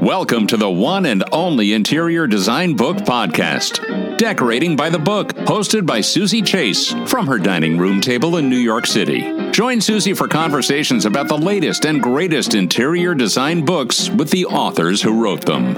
Welcome 0.00 0.46
to 0.46 0.56
the 0.56 0.70
one 0.70 1.04
and 1.04 1.22
only 1.30 1.74
Interior 1.74 2.26
Design 2.26 2.74
Book 2.74 2.96
Podcast. 2.96 4.16
Decorating 4.16 4.74
by 4.74 4.88
the 4.88 4.98
Book, 4.98 5.34
hosted 5.34 5.84
by 5.84 6.00
Suzy 6.00 6.40
Chase 6.40 6.94
from 7.06 7.26
her 7.26 7.38
dining 7.38 7.76
room 7.76 8.00
table 8.00 8.38
in 8.38 8.48
New 8.48 8.56
York 8.56 8.86
City. 8.86 9.50
Join 9.50 9.78
Suzy 9.78 10.14
for 10.14 10.26
conversations 10.26 11.04
about 11.04 11.28
the 11.28 11.36
latest 11.36 11.84
and 11.84 12.02
greatest 12.02 12.54
interior 12.54 13.14
design 13.14 13.62
books 13.62 14.08
with 14.08 14.30
the 14.30 14.46
authors 14.46 15.02
who 15.02 15.22
wrote 15.22 15.44
them. 15.44 15.74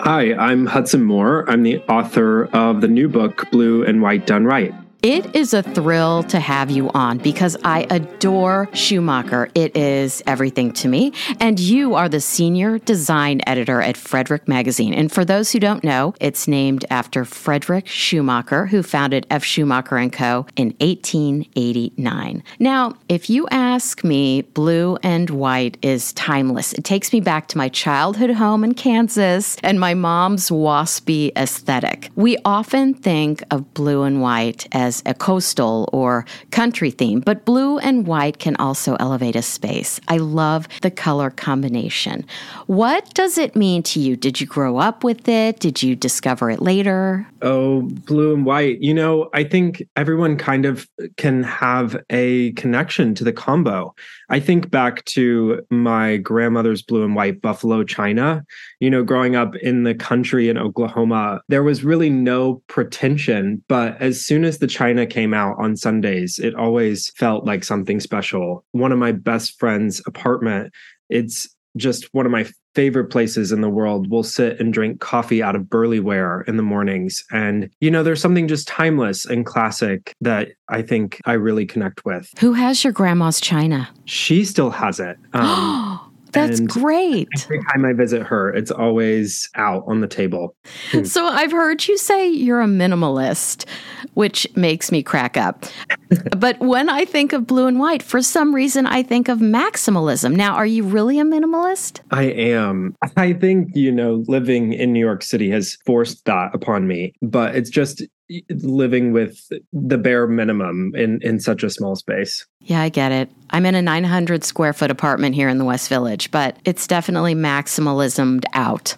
Hi, 0.00 0.34
I'm 0.34 0.66
Hudson 0.66 1.04
Moore. 1.04 1.48
I'm 1.48 1.62
the 1.62 1.78
author 1.82 2.46
of 2.46 2.80
the 2.80 2.88
new 2.88 3.08
book, 3.08 3.48
Blue 3.52 3.84
and 3.84 4.02
White 4.02 4.26
Done 4.26 4.46
Right. 4.46 4.74
It 5.04 5.36
is 5.36 5.52
a 5.52 5.62
thrill 5.62 6.22
to 6.22 6.40
have 6.40 6.70
you 6.70 6.88
on 6.94 7.18
because 7.18 7.58
I 7.62 7.86
adore 7.90 8.70
Schumacher. 8.72 9.50
It 9.54 9.76
is 9.76 10.22
everything 10.26 10.72
to 10.72 10.88
me. 10.88 11.12
And 11.40 11.60
you 11.60 11.94
are 11.94 12.08
the 12.08 12.22
senior 12.22 12.78
design 12.78 13.42
editor 13.46 13.82
at 13.82 13.98
Frederic 13.98 14.48
Magazine. 14.48 14.94
And 14.94 15.12
for 15.12 15.22
those 15.22 15.52
who 15.52 15.60
don't 15.60 15.84
know, 15.84 16.14
it's 16.22 16.48
named 16.48 16.86
after 16.88 17.26
Frederic 17.26 17.86
Schumacher, 17.86 18.64
who 18.64 18.82
founded 18.82 19.26
F. 19.28 19.44
Schumacher 19.44 20.08
& 20.08 20.10
Co. 20.10 20.46
in 20.56 20.68
1889. 20.80 22.42
Now, 22.58 22.94
if 23.10 23.28
you 23.28 23.46
ask 23.50 24.04
me, 24.04 24.40
blue 24.40 24.96
and 25.02 25.28
white 25.28 25.76
is 25.82 26.14
timeless. 26.14 26.72
It 26.72 26.84
takes 26.84 27.12
me 27.12 27.20
back 27.20 27.48
to 27.48 27.58
my 27.58 27.68
childhood 27.68 28.30
home 28.30 28.64
in 28.64 28.72
Kansas 28.72 29.58
and 29.62 29.78
my 29.78 29.92
mom's 29.92 30.48
waspy 30.48 31.30
aesthetic. 31.36 32.08
We 32.16 32.38
often 32.46 32.94
think 32.94 33.44
of 33.50 33.74
blue 33.74 34.04
and 34.04 34.22
white 34.22 34.66
as 34.72 34.93
as 34.94 35.02
a 35.06 35.14
coastal 35.14 35.88
or 35.92 36.24
country 36.50 36.90
theme, 36.90 37.20
but 37.20 37.44
blue 37.44 37.78
and 37.78 38.06
white 38.06 38.38
can 38.38 38.56
also 38.56 38.96
elevate 39.00 39.36
a 39.36 39.42
space. 39.42 40.00
I 40.08 40.18
love 40.18 40.68
the 40.82 40.90
color 40.90 41.30
combination. 41.30 42.24
What 42.66 43.12
does 43.14 43.38
it 43.38 43.56
mean 43.56 43.82
to 43.84 44.00
you? 44.00 44.16
Did 44.16 44.40
you 44.40 44.46
grow 44.46 44.78
up 44.78 45.04
with 45.04 45.28
it? 45.28 45.60
Did 45.60 45.82
you 45.82 45.96
discover 45.96 46.50
it 46.50 46.60
later? 46.60 47.26
Oh, 47.42 47.82
blue 47.82 48.34
and 48.34 48.46
white. 48.46 48.80
You 48.80 48.94
know, 48.94 49.30
I 49.34 49.44
think 49.44 49.82
everyone 49.96 50.36
kind 50.36 50.66
of 50.66 50.88
can 51.16 51.42
have 51.42 51.96
a 52.10 52.52
connection 52.52 53.14
to 53.16 53.24
the 53.24 53.32
combo. 53.32 53.94
I 54.30 54.40
think 54.40 54.70
back 54.70 55.04
to 55.06 55.64
my 55.70 56.16
grandmother's 56.16 56.82
blue 56.82 57.04
and 57.04 57.14
white 57.14 57.40
buffalo 57.40 57.84
china. 57.84 58.44
You 58.80 58.90
know, 58.90 59.02
growing 59.02 59.36
up 59.36 59.54
in 59.56 59.84
the 59.84 59.94
country 59.94 60.48
in 60.48 60.58
Oklahoma, 60.58 61.42
there 61.48 61.62
was 61.62 61.84
really 61.84 62.10
no 62.10 62.62
pretension. 62.68 63.62
But 63.68 64.00
as 64.00 64.24
soon 64.24 64.44
as 64.44 64.58
the 64.58 64.66
china 64.66 64.83
came 65.10 65.34
out 65.34 65.56
on 65.58 65.76
Sundays, 65.76 66.38
it 66.38 66.54
always 66.54 67.10
felt 67.10 67.44
like 67.44 67.64
something 67.64 68.00
special. 68.00 68.64
One 68.72 68.92
of 68.92 68.98
my 68.98 69.12
best 69.12 69.58
friend's 69.58 70.02
apartment, 70.06 70.72
it's 71.08 71.48
just 71.76 72.12
one 72.12 72.26
of 72.26 72.32
my 72.32 72.46
favorite 72.74 73.06
places 73.06 73.52
in 73.52 73.60
the 73.60 73.68
world. 73.68 74.10
We'll 74.10 74.22
sit 74.22 74.60
and 74.60 74.72
drink 74.72 75.00
coffee 75.00 75.42
out 75.42 75.56
of 75.56 75.68
Burleigh 75.68 76.02
ware 76.02 76.42
in 76.42 76.56
the 76.56 76.62
mornings. 76.62 77.24
And 77.30 77.70
you 77.80 77.90
know 77.90 78.02
there's 78.02 78.20
something 78.20 78.48
just 78.48 78.68
timeless 78.68 79.24
and 79.26 79.46
classic 79.46 80.12
that 80.20 80.48
i 80.68 80.82
think 80.82 81.20
i 81.24 81.32
really 81.32 81.66
connect 81.66 82.04
with. 82.04 82.30
Who 82.38 82.52
has 82.52 82.84
your 82.84 82.92
grandma's 82.92 83.40
china? 83.40 83.88
She 84.04 84.44
still 84.44 84.70
has 84.70 85.00
it. 85.00 85.16
Um, 85.32 85.90
That's 86.34 86.60
and 86.60 86.68
great. 86.68 87.28
Every 87.44 87.62
time 87.72 87.84
I 87.84 87.92
visit 87.92 88.22
her, 88.22 88.52
it's 88.52 88.70
always 88.70 89.48
out 89.54 89.84
on 89.86 90.00
the 90.00 90.06
table. 90.06 90.56
Hmm. 90.90 91.04
So 91.04 91.26
I've 91.26 91.52
heard 91.52 91.86
you 91.86 91.96
say 91.96 92.28
you're 92.28 92.60
a 92.60 92.66
minimalist, 92.66 93.66
which 94.14 94.46
makes 94.56 94.92
me 94.92 95.02
crack 95.02 95.36
up. 95.36 95.64
but 96.36 96.58
when 96.60 96.88
I 96.88 97.04
think 97.04 97.32
of 97.32 97.46
blue 97.46 97.66
and 97.66 97.78
white, 97.78 98.02
for 98.02 98.22
some 98.22 98.54
reason, 98.54 98.86
I 98.86 99.02
think 99.02 99.28
of 99.28 99.38
maximalism. 99.38 100.34
Now, 100.36 100.54
are 100.54 100.66
you 100.66 100.84
really 100.84 101.18
a 101.18 101.24
minimalist? 101.24 102.00
I 102.10 102.24
am. 102.24 102.94
I 103.16 103.32
think, 103.32 103.70
you 103.74 103.92
know, 103.92 104.24
living 104.28 104.72
in 104.72 104.92
New 104.92 105.00
York 105.00 105.22
City 105.22 105.50
has 105.50 105.76
forced 105.86 106.24
that 106.24 106.54
upon 106.54 106.86
me, 106.86 107.14
but 107.22 107.54
it's 107.54 107.70
just 107.70 108.02
living 108.50 109.12
with 109.12 109.50
the 109.72 109.98
bare 109.98 110.26
minimum 110.26 110.92
in 110.94 111.20
in 111.22 111.40
such 111.40 111.62
a 111.62 111.70
small 111.70 111.96
space. 111.96 112.46
Yeah, 112.60 112.80
I 112.80 112.88
get 112.88 113.12
it. 113.12 113.30
I'm 113.50 113.66
in 113.66 113.74
a 113.74 113.82
900 113.82 114.44
square 114.44 114.72
foot 114.72 114.90
apartment 114.90 115.34
here 115.34 115.48
in 115.48 115.58
the 115.58 115.64
West 115.64 115.88
Village, 115.88 116.30
but 116.30 116.56
it's 116.64 116.86
definitely 116.86 117.34
maximalismed 117.34 118.44
out. 118.54 118.96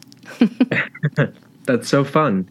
That's 1.64 1.88
so 1.88 2.04
fun. 2.04 2.48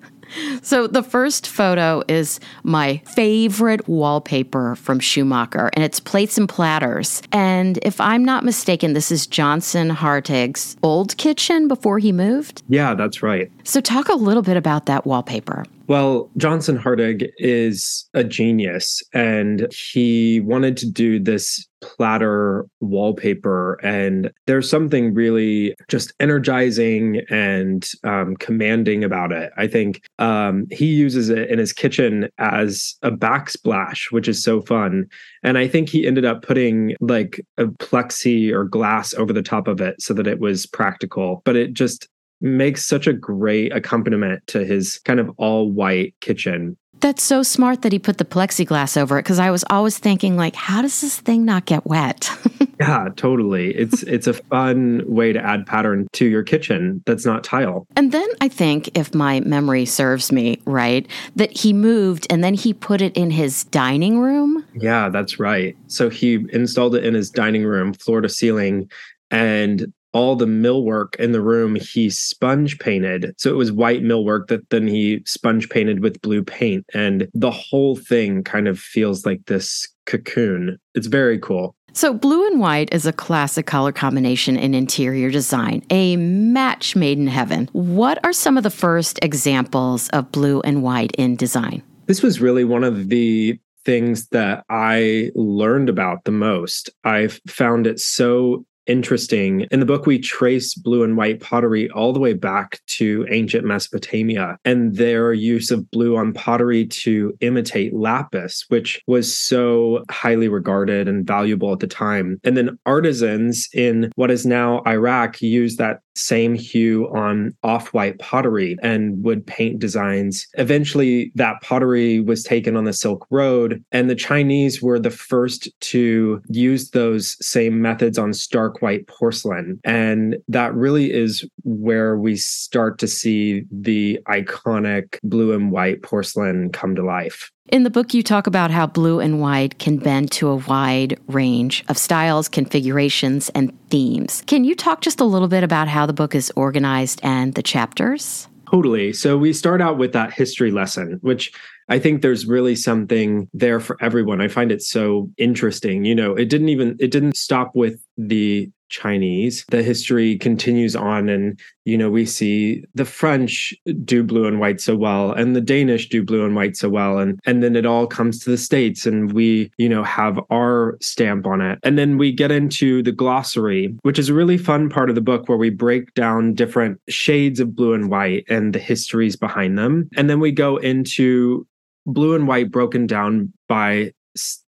So 0.62 0.88
the 0.88 1.04
first 1.04 1.48
photo 1.48 2.04
is 2.08 2.40
my 2.64 2.98
favorite 3.06 3.88
wallpaper 3.88 4.76
from 4.76 5.00
Schumacher, 5.00 5.70
and 5.74 5.84
it's 5.84 6.00
plates 6.00 6.38
and 6.38 6.50
platters. 6.50 7.22
And 7.32 7.80
if 7.84 8.02
I'm 8.02 8.26
not 8.26 8.44
mistaken, 8.44 8.94
this 8.94 9.12
is 9.12 9.28
Johnson 9.28 9.90
Hartig's 9.90 10.76
old 10.84 11.16
kitchen 11.18 11.68
before 11.68 12.00
he 12.00 12.12
moved. 12.12 12.64
Yeah, 12.68 12.96
that's 12.96 13.24
right. 13.24 13.52
So 13.66 13.82
talk 13.82 14.10
a 14.10 14.16
little 14.16 14.44
bit 14.44 14.58
about 14.58 14.86
that 14.86 15.06
wallpaper. 15.06 15.66
Well, 15.88 16.32
Johnson 16.38 16.78
Hartig 16.78 17.30
is 17.38 18.08
a 18.14 18.24
genius 18.24 19.04
and 19.14 19.68
he 19.72 20.40
wanted 20.42 20.78
to 20.78 20.90
do 20.90 21.20
this 21.20 21.68
platter 21.82 22.66
wallpaper. 22.80 23.76
And 23.84 24.32
there's 24.48 24.70
something 24.70 25.14
really 25.14 25.76
just 25.88 26.14
energizing 26.20 27.22
and 27.30 27.88
um, 28.04 28.36
commanding 28.38 29.04
about 29.04 29.32
it. 29.32 29.52
I 29.58 29.68
think 29.68 30.02
um, 30.18 30.66
he 30.72 30.88
uses 30.88 31.30
it 31.30 31.50
in 31.50 31.60
his 31.60 31.74
kitchen 31.74 32.30
as 32.40 32.96
a 33.04 33.12
backsplash, 33.12 34.12
which 34.12 34.28
is 34.28 34.44
so 34.44 34.62
fun. 34.62 35.06
And 35.44 35.58
I 35.58 35.68
think 35.68 35.90
he 35.90 36.08
ended 36.08 36.26
up 36.26 36.42
putting 36.42 36.96
like 37.00 37.40
a 37.58 37.66
plexi 37.66 38.52
or 38.52 38.64
glass 38.64 39.14
over 39.14 39.34
the 39.34 39.44
top 39.44 39.68
of 39.68 39.82
it 39.82 40.02
so 40.02 40.14
that 40.16 40.28
it 40.28 40.40
was 40.40 40.66
practical. 40.66 41.42
But 41.46 41.56
it 41.56 41.74
just 41.74 42.08
makes 42.42 42.86
such 42.86 43.08
a 43.08 43.14
great 43.14 43.74
accompaniment 43.74 44.46
to 44.48 44.66
his 44.66 45.00
kind 45.00 45.20
of 45.20 45.30
all 45.38 45.72
white 45.72 46.16
kitchen. 46.22 46.78
That's 47.02 47.24
so 47.24 47.44
smart 47.44 47.82
that 47.82 47.92
he 47.92 48.00
put 48.00 48.18
the 48.18 48.26
plexiglass 48.26 48.98
over 48.98 49.20
it 49.20 49.24
because 49.24 49.40
I 49.40 49.52
was 49.52 49.66
always 49.70 49.98
thinking 49.98 50.38
like 50.38 50.56
how 50.56 50.82
does 50.82 51.02
this 51.02 51.20
thing 51.20 51.46
not 51.46 51.66
get 51.66 51.86
wet? 51.86 52.30
yeah, 52.80 53.10
totally. 53.16 53.76
It's 53.76 54.04
it's 54.04 54.28
a 54.28 54.34
fun 54.34 55.04
way 55.06 55.34
to 55.34 55.40
add 55.40 55.66
pattern 55.66 56.08
to 56.14 56.26
your 56.26 56.44
kitchen 56.44 57.04
that's 57.06 57.26
not 57.26 57.44
tile. 57.44 57.86
And 57.96 58.12
then 58.12 58.28
I 58.42 58.48
think 58.48 58.98
if 58.98 59.14
my 59.14 59.42
memory 59.42 59.86
serves 59.86 60.32
me 60.32 60.62
right 60.66 61.08
that 61.36 61.56
he 61.56 61.74
moved 61.74 62.28
and 62.30 62.44
then 62.44 62.54
he 62.54 62.74
put 62.74 63.02
it 63.02 63.16
in 63.16 63.30
his 63.30 63.66
dining 63.66 64.20
room. 64.20 64.66
Yeah, 64.74 65.10
that's 65.10 65.40
right. 65.40 65.76
So 65.88 66.10
he 66.10 66.46
installed 66.54 66.96
it 66.96 67.06
in 67.06 67.14
his 67.14 67.30
dining 67.30 67.66
room 67.66 67.94
floor 67.94 68.22
to 68.22 68.30
ceiling 68.30 68.90
and 69.32 69.92
all 70.16 70.38
the 70.38 70.46
millwork 70.46 71.18
in 71.18 71.34
the 71.34 71.42
room 71.42 71.76
he 71.76 72.10
sponge 72.10 72.80
painted. 72.80 73.36
So 73.38 73.50
it 73.50 73.58
was 73.58 73.70
white 73.70 74.02
millwork 74.02 74.48
that 74.48 74.70
then 74.70 74.88
he 74.88 75.22
sponge 75.26 75.70
painted 75.70 76.00
with 76.00 76.22
blue 76.22 76.42
paint. 76.42 76.86
And 76.94 77.28
the 77.34 77.52
whole 77.52 77.98
thing 77.98 78.42
kind 78.42 78.70
of 78.70 78.80
feels 78.80 79.26
like 79.26 79.46
this 79.48 79.90
cocoon. 80.06 80.80
It's 80.94 81.08
very 81.08 81.38
cool. 81.38 81.76
So, 81.92 82.14
blue 82.14 82.46
and 82.48 82.60
white 82.60 82.94
is 82.94 83.06
a 83.06 83.14
classic 83.14 83.68
color 83.68 83.94
combination 83.94 84.58
in 84.58 84.74
interior 84.74 85.32
design, 85.32 85.82
a 85.90 86.18
match 86.18 86.94
made 86.94 87.18
in 87.18 87.28
heaven. 87.28 87.70
What 87.72 88.24
are 88.26 88.34
some 88.34 88.58
of 88.58 88.64
the 88.64 88.70
first 88.70 89.18
examples 89.22 90.10
of 90.10 90.30
blue 90.32 90.60
and 90.62 90.84
white 90.84 91.14
in 91.18 91.38
design? 91.38 91.84
This 92.08 92.22
was 92.22 92.42
really 92.42 92.66
one 92.66 92.84
of 92.84 93.08
the 93.08 93.58
things 93.86 94.28
that 94.30 94.66
I 94.70 95.32
learned 95.36 95.88
about 95.88 96.26
the 96.26 96.32
most. 96.32 96.90
I 97.06 97.30
found 97.48 97.88
it 97.88 98.02
so 98.02 98.66
interesting. 98.88 99.68
In 99.72 99.80
the 99.80 99.86
book, 99.86 100.06
we 100.06 100.20
trace 100.20 100.74
blue 100.76 101.04
and 101.04 101.18
white 101.18 101.40
pottery 101.40 101.90
all 101.92 102.14
the 102.14 102.20
way 102.20 102.34
back 102.34 102.80
to 102.88 103.26
ancient 103.30 103.66
Mesopotamia 103.66 104.58
and 104.66 104.96
their 104.96 105.34
use 105.34 105.72
of 105.72 105.90
blue 105.92 106.18
on 106.18 106.34
pottery 106.34 106.86
to 106.88 107.36
imitate 107.42 107.94
lapis, 107.94 108.66
which 108.70 109.02
was 109.08 109.36
so 109.36 110.04
highly 110.10 110.48
regarded 110.48 111.08
and 111.08 111.26
valuable 111.26 111.74
at 111.74 111.80
the 111.80 111.88
time. 111.88 112.40
And 112.44 112.56
then 112.56 112.78
artisans 112.86 113.68
in 113.74 114.12
what 114.16 114.32
is 114.32 114.46
now 114.46 114.82
Iraq 114.88 115.42
use 115.42 115.78
that 115.78 116.02
same 116.16 116.56
hue 116.56 117.08
on 117.14 117.56
off 117.64 117.94
white 117.94 118.20
pottery 118.20 118.78
and 118.82 119.24
would 119.24 119.46
paint 119.46 119.80
designs. 119.80 120.48
Eventually, 120.54 121.32
that 121.36 121.62
pottery 121.62 122.22
was 122.22 122.44
taken 122.44 122.76
on 122.76 122.86
the 122.86 122.94
Silk 122.94 123.26
Road, 123.30 123.84
and 123.92 124.10
the 124.10 124.16
Chinese 124.16 124.82
were 124.82 125.00
the 125.00 125.12
first 125.12 125.70
to 125.82 126.42
use 126.48 126.92
those 126.92 127.38
same 127.46 127.82
methods 127.82 128.18
on 128.18 128.34
stark 128.34 128.82
white 128.82 129.08
porcelain. 129.08 129.80
And 129.84 130.38
that 130.48 130.74
really 130.74 131.12
is 131.12 131.48
where 131.66 132.16
we 132.16 132.36
start 132.38 133.00
to 133.00 133.08
see 133.08 133.66
the 133.72 134.20
iconic 134.28 135.18
blue 135.24 135.52
and 135.52 135.72
white 135.72 136.02
porcelain 136.04 136.72
come 136.72 136.96
to 136.96 137.04
life. 137.04 137.52
In 137.70 137.82
the 137.82 137.90
book, 137.90 138.14
you 138.14 138.22
talk 138.22 138.46
about 138.46 138.70
how 138.70 138.86
blue 138.86 139.20
and 139.20 139.42
white 139.42 139.80
can 139.80 139.98
bend 139.98 140.32
to 140.34 140.50
a 140.50 140.56
wide 140.56 141.20
range 141.28 141.84
of 141.90 141.98
styles, 141.98 142.48
configurations, 142.48 143.50
and 143.50 143.76
themes. 143.90 144.44
Can 144.46 144.64
you 144.64 144.76
talk 144.76 145.02
just 145.02 145.20
a 145.20 145.26
little 145.26 145.48
bit 145.48 145.64
about 145.64 145.88
how 145.88 146.06
the 146.06 146.14
book 146.14 146.36
is 146.36 146.54
organized 146.56 147.20
and 147.24 147.56
the 147.56 147.64
chapters? 147.64 148.48
Totally. 148.70 149.14
So 149.14 149.38
we 149.38 149.52
start 149.52 149.82
out 149.82 149.98
with 149.98 150.14
that 150.14 150.32
history 150.32 150.70
lesson, 150.70 151.18
which 151.22 151.52
I 151.88 152.00
think 152.00 152.22
there's 152.22 152.46
really 152.46 152.76
something 152.76 153.48
there 153.54 153.80
for 153.80 153.98
everyone. 154.02 154.42
I 154.42 154.48
find 154.48 154.72
it 154.72 154.82
so 154.82 155.30
interesting. 155.38 156.06
You 156.06 156.16
know, 156.16 156.36
it 156.36 156.50
didn't 156.50 156.70
even 156.70 156.98
it 157.00 157.12
didn't 157.12 157.38
stop 157.38 157.72
with 157.76 158.00
the 158.18 158.72
Chinese. 158.90 159.66
The 159.70 159.84
history 159.84 160.38
continues 160.38 160.96
on, 160.96 161.30
and 161.30 161.60
you 161.86 161.98
know, 161.98 162.10
we 162.10 162.26
see 162.26 162.84
the 162.94 163.06
French 163.06 163.74
do 164.04 164.24
blue 164.24 164.46
and 164.46 164.60
white 164.60 164.82
so 164.82 164.96
well, 164.96 165.32
and 165.32 165.56
the 165.56 165.62
Danish 165.62 166.10
do 166.10 166.24
blue 166.24 166.46
and 166.46 166.56
white 166.56 166.76
so 166.78 166.90
well, 166.90 167.20
and 167.20 167.40
and 167.46 167.64
then 167.64 167.76
it 167.76 167.86
all 167.86 168.08
comes 168.08 168.40
to 168.40 168.50
the 168.50 168.58
States, 168.58 169.06
and 169.06 169.34
we, 169.34 169.72
you 169.78 169.90
know, 169.90 170.04
have 170.04 170.40
our 170.50 170.98
stamp 171.02 171.46
on 171.48 171.62
it. 171.62 171.80
And 171.84 171.98
then 171.98 172.18
we 172.18 172.32
get 172.32 172.52
into 172.52 173.04
the 173.04 173.12
glossary, 173.12 173.96
which 174.04 174.20
is 174.20 174.30
a 174.30 174.34
really 174.34 174.58
fun 174.58 174.90
part 174.90 175.10
of 175.10 175.16
the 175.16 175.22
book 175.22 175.48
where 175.48 175.58
we 175.58 175.70
break 175.70 176.14
down 176.14 176.54
different 176.54 177.00
shades 177.10 177.60
of 177.60 177.76
blue 177.76 177.94
and 177.94 178.10
white 178.10 178.46
and 178.50 178.74
the 178.74 178.80
histories 178.80 179.36
behind 179.36 179.78
them. 179.78 180.10
And 180.16 180.30
then 180.30 180.40
we 180.40 180.52
go 180.52 180.78
into 180.78 181.68
blue 182.06 182.36
and 182.36 182.48
white 182.48 182.72
broken 182.72 183.08
down 183.08 183.52
by 183.68 184.14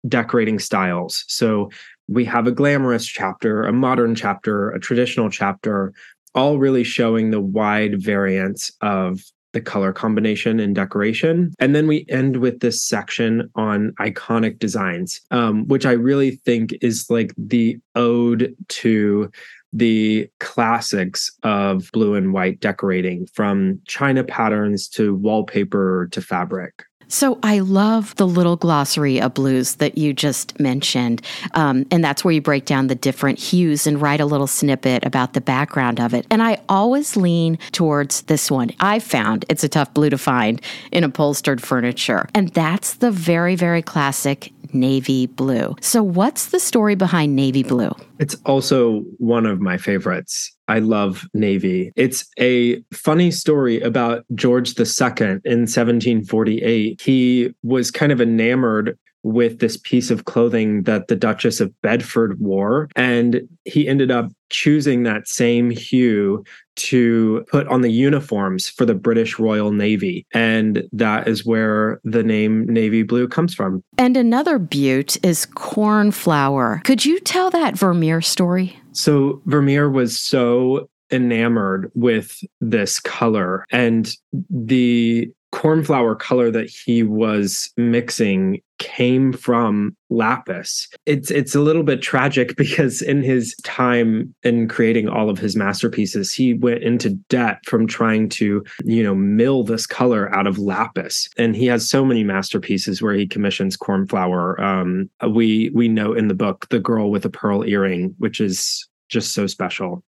decorating 0.09 0.59
styles. 0.59 1.25
So 1.29 1.71
we 2.11 2.25
have 2.25 2.47
a 2.47 2.53
glamorous 2.53 3.07
chapter, 3.07 3.63
a 3.63 3.73
modern 3.73 4.15
chapter, 4.15 4.71
a 4.71 4.81
traditional 4.81 5.31
chapter, 5.31 5.93
all 6.35 6.59
really 6.59 6.85
showing 6.85 7.31
the 7.31 7.41
wide 7.41 8.03
variance 8.03 8.73
of 8.81 9.21
the 9.53 9.61
color 9.61 9.93
combination 9.93 10.61
and 10.61 10.75
decoration. 10.75 11.53
And 11.59 11.75
then 11.75 11.87
we 11.87 12.05
end 12.09 12.37
with 12.37 12.61
this 12.61 12.83
section 12.83 13.51
on 13.55 13.93
iconic 14.01 14.59
designs, 14.59 15.21
um, 15.31 15.67
which 15.67 15.87
I 15.87 15.93
really 15.93 16.37
think 16.45 16.75
is 16.83 17.07
like 17.11 17.33
the 17.37 17.79
ode 17.95 18.55
to 18.69 19.31
the 19.73 20.29
classics 20.41 21.31
of 21.45 21.91
blue 21.93 22.15
and 22.15 22.33
white 22.33 22.59
decorating 22.61 23.27
from 23.33 23.81
china 23.87 24.25
patterns 24.25 24.89
to 24.89 25.15
wallpaper 25.15 26.09
to 26.11 26.21
fabric. 26.21 26.85
So 27.11 27.39
I 27.43 27.59
love 27.59 28.15
the 28.17 28.27
little 28.27 28.57
glossary 28.57 29.21
of 29.21 29.35
blues 29.35 29.75
that 29.77 29.99
you 29.99 30.13
just 30.13 30.59
mentioned. 30.61 31.23
Um, 31.55 31.85
and 31.91 32.05
that's 32.05 32.25
where 32.25 32.33
you 32.33 32.41
break 32.41 32.65
down 32.65 32.87
the 32.87 32.95
different 32.95 33.39
hues 33.39 33.87
and 33.87 34.01
write 34.01 34.21
a 34.21 34.27
little 34.27 34.47
snippet 34.47 35.05
about 35.05 35.35
the 35.35 35.41
background 35.41 36.01
of 36.01 36.15
it. 36.15 36.25
And 36.31 36.41
I 36.41 36.61
always 36.69 37.17
lean 37.17 37.59
towards 37.73 38.23
this 38.23 38.49
one. 38.51 38.71
I 38.79 39.01
found 39.01 39.45
it's 39.49 39.65
a 39.65 39.69
tough 39.69 39.93
blue 39.93 40.09
to 40.11 40.19
find 40.19 40.63
in 40.93 41.03
upholstered 41.03 41.61
furniture. 41.61 42.29
And 42.33 42.51
that's 42.51 42.95
the 42.95 43.11
very, 43.11 43.57
very 43.57 43.83
classic 43.83 44.53
navy 44.73 45.27
blue. 45.27 45.75
So, 45.81 46.03
what's 46.03 46.47
the 46.47 46.61
story 46.61 46.95
behind 46.95 47.35
navy 47.35 47.65
blue? 47.65 47.91
It's 48.21 48.37
also 48.47 49.01
one 49.19 49.47
of 49.47 49.61
my 49.61 49.79
favorites. 49.79 50.57
I 50.71 50.79
love 50.79 51.29
navy. 51.35 51.93
It's 51.97 52.25
a 52.39 52.81
funny 52.93 53.33
story 53.33 53.81
about 53.81 54.25
George 54.37 54.79
II 54.79 55.41
in 55.45 55.67
1748. 55.67 57.01
He 57.01 57.53
was 57.65 57.91
kind 57.91 58.13
of 58.13 58.21
enamored 58.21 58.97
with 59.23 59.59
this 59.59 59.77
piece 59.77 60.11
of 60.11 60.25
clothing 60.25 60.85
that 60.85 61.09
the 61.09 61.17
Duchess 61.17 61.61
of 61.61 61.73
Bedford 61.83 62.41
wore. 62.41 62.89
And 62.97 63.43
he 63.65 63.87
ended 63.87 64.11
up 64.11 64.31
choosing 64.49 65.03
that 65.03 65.29
same 65.29 65.71
hue 65.71 66.45
to 66.77 67.45
put 67.51 67.67
on 67.69 67.83
the 67.83 67.93
uniforms 67.93 68.69
for 68.69 68.87
the 68.87 68.95
British 68.95 69.39
Royal 69.39 69.73
Navy. 69.73 70.25
And 70.33 70.85
that 70.93 71.29
is 71.29 71.45
where 71.45 72.01
the 72.05 72.23
name 72.23 72.65
navy 72.67 73.03
blue 73.03 73.29
comes 73.29 73.55
from. 73.55 73.83
And 73.99 74.17
another 74.17 74.59
butte 74.59 75.23
is 75.23 75.45
cornflower. 75.47 76.81
Could 76.85 77.05
you 77.05 77.21
tell 77.21 77.51
that 77.51 77.77
Vermeer 77.77 78.23
story? 78.23 78.80
So 78.93 79.43
Vermeer 79.47 79.89
was 79.91 80.19
so 80.19 80.89
enamored 81.11 81.91
with 81.95 82.41
this 82.61 83.01
color 83.01 83.65
and 83.71 84.15
the 84.49 85.31
cornflower 85.53 86.15
color 86.15 86.51
that 86.51 86.71
he 86.71 87.03
was 87.03 87.71
mixing 87.77 88.61
came 88.79 89.33
from 89.33 89.95
lapis. 90.09 90.89
It's 91.07 91.31
it's 91.31 91.55
a 91.55 91.61
little 91.61 91.83
bit 91.83 92.03
tragic 92.03 92.57
because 92.57 93.03
in 93.03 93.23
his 93.23 93.55
time 93.63 94.35
in 94.43 94.69
creating 94.69 95.09
all 95.09 95.29
of 95.29 95.39
his 95.39 95.57
masterpieces, 95.57 96.33
he 96.33 96.55
went 96.55 96.83
into 96.83 97.11
debt 97.29 97.59
from 97.67 97.87
trying 97.87 98.29
to, 98.31 98.65
you 98.85 99.03
know, 99.03 99.15
mill 99.15 99.63
this 99.63 99.87
color 99.87 100.35
out 100.35 100.47
of 100.47 100.59
lapis. 100.59 101.29
And 101.37 101.55
he 101.55 101.67
has 101.67 101.89
so 101.89 102.05
many 102.05 102.25
masterpieces 102.25 103.03
where 103.03 103.15
he 103.15 103.27
commissions 103.27 103.77
cornflower. 103.77 104.61
Um, 104.61 105.11
we 105.29 105.71
we 105.75 105.89
know 105.89 106.13
in 106.13 106.29
the 106.29 106.35
book 106.35 106.67
the 106.71 106.81
girl 106.81 107.11
with 107.11 107.25
a 107.25 107.31
pearl 107.31 107.65
earring, 107.65 108.15
which 108.19 108.41
is 108.41 108.89
just 109.09 109.35
so 109.35 109.47
special. 109.47 110.03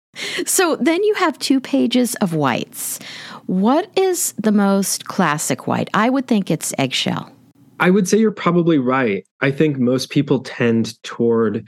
So 0.45 0.75
then 0.75 1.03
you 1.03 1.13
have 1.15 1.39
two 1.39 1.59
pages 1.59 2.15
of 2.15 2.33
whites. 2.33 2.99
What 3.45 3.89
is 3.97 4.33
the 4.33 4.51
most 4.51 5.05
classic 5.05 5.67
white? 5.67 5.89
I 5.93 6.09
would 6.09 6.27
think 6.27 6.51
it's 6.51 6.73
eggshell. 6.77 7.31
I 7.79 7.89
would 7.89 8.07
say 8.07 8.17
you're 8.17 8.31
probably 8.31 8.77
right. 8.77 9.25
I 9.41 9.51
think 9.51 9.77
most 9.77 10.09
people 10.09 10.41
tend 10.41 11.01
toward 11.03 11.67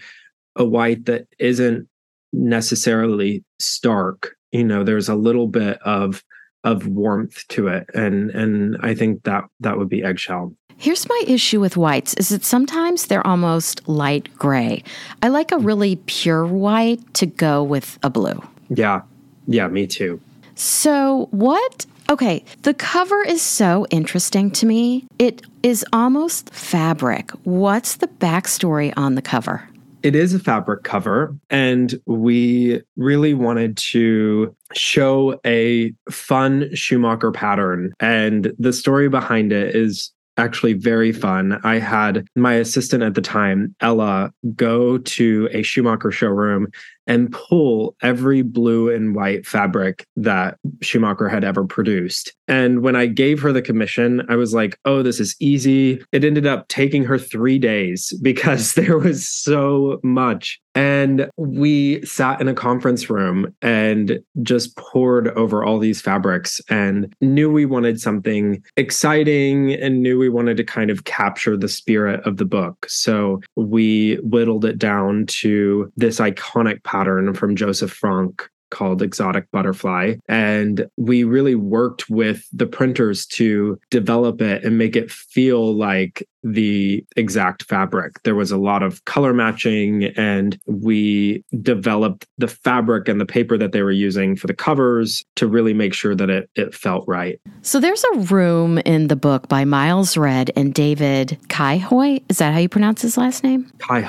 a 0.56 0.63
white 0.63 1.06
that 1.06 1.28
isn't 1.40 1.88
necessarily 2.31 3.44
stark. 3.60 4.36
You 4.51 4.63
know, 4.63 4.84
there's 4.84 5.10
a 5.10 5.16
little 5.16 5.48
bit 5.48 5.80
of 5.84 6.24
of 6.63 6.88
warmth 6.88 7.45
to 7.50 7.68
it 7.68 7.86
and 7.94 8.30
and 8.31 8.78
I 8.80 8.95
think 8.95 9.24
that 9.24 9.44
that 9.60 9.78
would 9.78 9.90
be 9.90 10.01
eggshell. 10.01 10.56
Here's 10.77 11.07
my 11.07 11.23
issue 11.27 11.59
with 11.59 11.77
whites 11.77 12.13
is 12.15 12.29
that 12.29 12.43
sometimes 12.43 13.07
they're 13.07 13.25
almost 13.25 13.87
light 13.87 14.29
gray. 14.37 14.83
I 15.21 15.29
like 15.29 15.51
a 15.51 15.57
really 15.57 15.95
pure 16.07 16.45
white 16.45 17.13
to 17.15 17.25
go 17.25 17.63
with 17.63 17.97
a 18.03 18.09
blue. 18.09 18.41
Yeah. 18.69 19.01
Yeah, 19.47 19.67
me 19.67 19.87
too. 19.87 20.19
So, 20.55 21.27
what? 21.31 21.85
Okay, 22.09 22.43
the 22.63 22.73
cover 22.73 23.21
is 23.23 23.41
so 23.41 23.87
interesting 23.89 24.51
to 24.51 24.65
me. 24.65 25.05
It 25.19 25.41
is 25.63 25.85
almost 25.93 26.53
fabric. 26.53 27.31
What's 27.43 27.95
the 27.95 28.07
backstory 28.07 28.93
on 28.97 29.15
the 29.15 29.21
cover? 29.21 29.67
It 30.03 30.15
is 30.15 30.33
a 30.33 30.39
fabric 30.39 30.83
cover, 30.83 31.33
and 31.49 31.95
we 32.05 32.81
really 32.97 33.33
wanted 33.33 33.77
to 33.77 34.53
show 34.73 35.39
a 35.45 35.93
fun 36.11 36.69
Schumacher 36.75 37.31
pattern. 37.31 37.93
And 38.01 38.53
the 38.59 38.73
story 38.73 39.07
behind 39.07 39.53
it 39.53 39.73
is 39.73 40.11
actually 40.38 40.74
very 40.74 41.12
fun. 41.12 41.59
I 41.63 41.80
had 41.80 42.27
my 42.35 42.56
assistant 42.56 43.03
at 43.03 43.13
the 43.13 43.21
time, 43.21 43.75
Ella, 43.81 44.33
go 44.56 44.97
to 44.97 45.50
a 45.51 45.62
Schumacher 45.62 46.12
showroom 46.12 46.68
and 47.07 47.31
pull 47.31 47.95
every 48.01 48.41
blue 48.41 48.89
and 48.89 49.15
white 49.15 49.45
fabric 49.45 50.05
that 50.15 50.57
Schumacher 50.81 51.29
had 51.29 51.44
ever 51.44 51.65
produced. 51.65 52.33
And 52.47 52.81
when 52.81 52.95
I 52.95 53.05
gave 53.05 53.41
her 53.41 53.51
the 53.51 53.61
commission, 53.61 54.21
I 54.29 54.35
was 54.35 54.53
like, 54.53 54.77
oh, 54.85 55.01
this 55.01 55.19
is 55.19 55.35
easy. 55.39 56.03
It 56.11 56.23
ended 56.23 56.45
up 56.45 56.67
taking 56.67 57.03
her 57.05 57.17
three 57.17 57.59
days 57.59 58.13
because 58.21 58.73
there 58.75 58.97
was 58.97 59.27
so 59.27 60.00
much. 60.03 60.59
And 60.75 61.29
we 61.38 62.03
sat 62.03 62.41
in 62.41 62.47
a 62.47 62.53
conference 62.53 63.07
room 63.07 63.53
and 63.61 64.19
just 64.42 64.75
poured 64.75 65.28
over 65.30 65.63
all 65.63 65.78
these 65.78 66.01
fabrics 66.01 66.59
and 66.68 67.13
knew 67.21 67.51
we 67.51 67.66
wanted 67.66 68.01
something 68.01 68.63
exciting 68.75 69.73
and 69.73 70.01
knew 70.01 70.18
we 70.18 70.30
wanted 70.30 70.57
to 70.57 70.63
kind 70.63 70.89
of 70.89 71.04
capture 71.04 71.56
the 71.56 71.68
spirit 71.68 72.25
of 72.25 72.37
the 72.37 72.45
book. 72.45 72.87
So 72.89 73.39
we 73.56 74.16
whittled 74.23 74.66
it 74.66 74.80
down 74.80 75.28
to 75.28 75.92
this 75.95 76.19
iconic 76.19 76.83
pattern 76.94 77.33
from 77.33 77.56
Josef 77.56 77.92
Frank 77.92 78.47
called 78.69 79.02
Exotic 79.02 79.50
Butterfly. 79.52 80.16
And 80.28 80.88
we 80.97 81.23
really 81.23 81.56
worked 81.56 82.09
with 82.09 82.47
the 82.52 82.66
printers 82.66 83.26
to 83.28 83.80
develop 83.92 84.42
it 84.42 84.64
and 84.64 84.78
make 84.78 84.95
it 84.95 85.12
feel 85.12 85.76
like 85.76 86.28
the 86.44 87.06
exact 87.16 87.64
fabric. 87.64 88.21
There 88.23 88.35
was 88.35 88.52
a 88.52 88.57
lot 88.57 88.83
of 88.83 89.06
color 89.06 89.33
matching, 89.33 90.06
and 90.18 90.59
we 90.66 91.44
developed 91.62 92.28
the 92.38 92.47
fabric 92.47 93.07
and 93.07 93.21
the 93.21 93.26
paper 93.26 93.57
that 93.57 93.71
they 93.71 93.83
were 93.83 93.92
using 93.92 94.35
for 94.35 94.47
the 94.47 94.54
covers 94.56 95.23
to 95.35 95.47
really 95.47 95.73
make 95.73 95.94
sure 95.94 96.16
that 96.16 96.30
it, 96.30 96.50
it 96.56 96.73
felt 96.73 97.07
right. 97.07 97.40
So 97.62 97.80
there's 97.80 98.04
a 98.04 98.18
room 98.19 98.80
in 98.80 99.07
the 99.07 99.16
book 99.16 99.47
by 99.47 99.66
Miles 99.66 100.18
Redd 100.18 100.52
and 100.56 100.73
David 100.73 101.38
Kaihoi. 101.47 102.23
Is 102.28 102.40
that 102.40 102.54
how 102.54 102.59
you 102.59 102.69
pronounce 102.69 103.04
his 103.04 103.18
last 103.18 103.44
name? 103.44 103.71
Kai 103.78 104.02